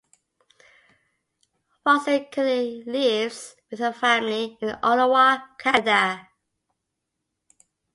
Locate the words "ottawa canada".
4.81-6.27